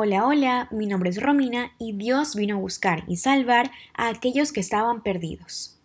[0.00, 4.52] Hola, hola, mi nombre es Romina y Dios vino a buscar y salvar a aquellos
[4.52, 5.80] que estaban perdidos.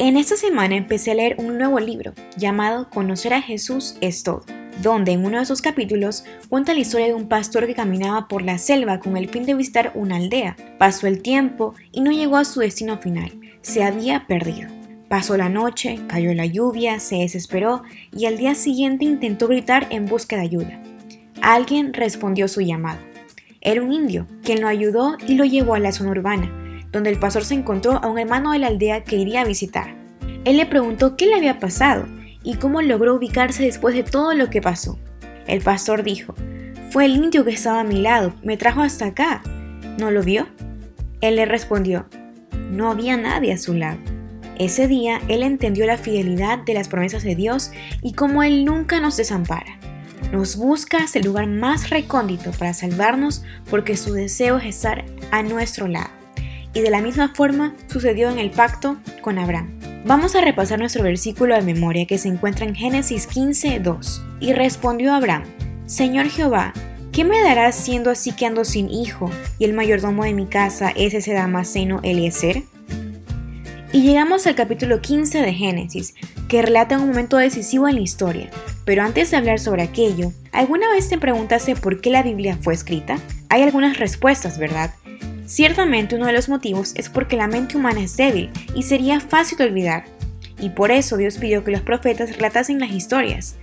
[0.00, 4.42] En esta semana empecé a leer un nuevo libro llamado Conocer a Jesús es todo,
[4.82, 8.42] donde en uno de sus capítulos cuenta la historia de un pastor que caminaba por
[8.42, 10.56] la selva con el fin de visitar una aldea.
[10.80, 13.30] Pasó el tiempo y no llegó a su destino final,
[13.62, 14.83] se había perdido.
[15.14, 20.06] Pasó la noche, cayó la lluvia, se desesperó y al día siguiente intentó gritar en
[20.06, 20.82] busca de ayuda.
[21.40, 22.98] Alguien respondió su llamado.
[23.60, 26.50] Era un indio, quien lo ayudó y lo llevó a la zona urbana,
[26.90, 29.94] donde el pastor se encontró a un hermano de la aldea que iría a visitar.
[30.44, 32.06] Él le preguntó qué le había pasado
[32.42, 34.98] y cómo logró ubicarse después de todo lo que pasó.
[35.46, 36.34] El pastor dijo,
[36.90, 39.44] fue el indio que estaba a mi lado, me trajo hasta acá.
[39.96, 40.48] ¿No lo vio?
[41.20, 42.06] Él le respondió,
[42.68, 44.13] no había nadie a su lado.
[44.58, 47.72] Ese día él entendió la fidelidad de las promesas de Dios
[48.02, 49.78] y cómo Él nunca nos desampara.
[50.32, 55.42] Nos busca hasta el lugar más recóndito para salvarnos porque su deseo es estar a
[55.42, 56.10] nuestro lado.
[56.72, 59.78] Y de la misma forma sucedió en el pacto con Abraham.
[60.06, 64.22] Vamos a repasar nuestro versículo de memoria que se encuentra en Génesis 15, 2.
[64.40, 65.44] Y respondió Abraham,
[65.86, 66.72] Señor Jehová,
[67.12, 70.90] ¿qué me darás siendo así que ando sin hijo y el mayordomo de mi casa
[70.90, 72.64] es ese Damaseno Eliezer?
[73.94, 76.16] Y llegamos al capítulo 15 de Génesis,
[76.48, 78.50] que relata un momento decisivo en la historia.
[78.84, 82.74] Pero antes de hablar sobre aquello, ¿alguna vez te preguntaste por qué la Biblia fue
[82.74, 83.20] escrita?
[83.50, 84.92] Hay algunas respuestas, ¿verdad?
[85.46, 89.58] Ciertamente uno de los motivos es porque la mente humana es débil y sería fácil
[89.58, 90.06] de olvidar.
[90.58, 93.54] Y por eso Dios pidió que los profetas relatasen las historias.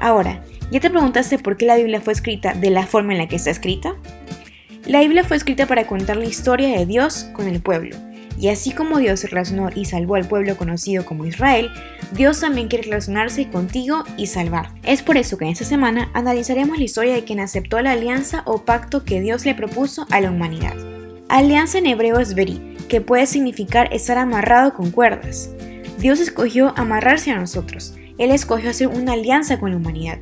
[0.00, 3.26] Ahora, ¿ya te preguntaste por qué la Biblia fue escrita de la forma en la
[3.26, 3.94] que está escrita?
[4.84, 7.96] La Biblia fue escrita para contar la historia de Dios con el pueblo
[8.38, 11.70] y así como Dios se relacionó y salvó al pueblo conocido como Israel,
[12.12, 14.70] Dios también quiere relacionarse contigo y salvar.
[14.82, 18.42] Es por eso que en esta semana analizaremos la historia de quien aceptó la alianza
[18.46, 20.76] o pacto que Dios le propuso a la humanidad.
[21.28, 25.50] Alianza en hebreo es veri, que puede significar estar amarrado con cuerdas.
[25.98, 27.94] Dios escogió amarrarse a nosotros.
[28.18, 30.18] Él escogió hacer una alianza con la humanidad.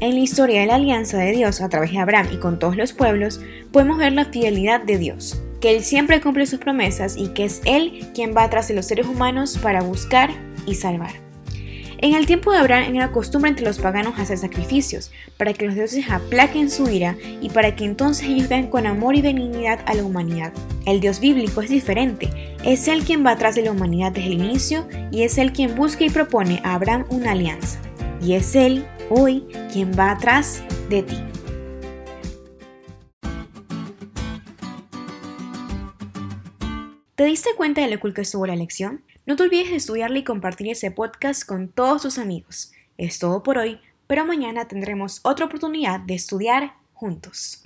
[0.00, 2.76] En la historia de la alianza de Dios a través de Abraham y con todos
[2.76, 3.40] los pueblos,
[3.72, 7.62] podemos ver la fidelidad de Dios que Él siempre cumple sus promesas y que es
[7.64, 10.28] Él quien va tras de los seres humanos para buscar
[10.66, 11.12] y salvar.
[11.96, 15.74] En el tiempo de Abraham era costumbre entre los paganos hacer sacrificios, para que los
[15.74, 19.94] dioses aplaquen su ira y para que entonces ellos vean con amor y benignidad a
[19.94, 20.52] la humanidad.
[20.84, 22.28] El Dios bíblico es diferente,
[22.62, 25.74] es Él quien va atrás de la humanidad desde el inicio y es Él quien
[25.74, 27.78] busca y propone a Abraham una alianza.
[28.22, 31.16] Y es Él, hoy, quien va atrás de ti.
[37.14, 39.04] ¿Te diste cuenta de lo cool que estuvo la lección?
[39.24, 42.72] No te olvides de estudiarla y compartir ese podcast con todos tus amigos.
[42.98, 47.62] Es todo por hoy, pero mañana tendremos otra oportunidad de estudiar juntos.